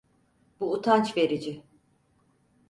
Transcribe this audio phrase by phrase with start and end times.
[0.59, 1.63] Bu utanç verici!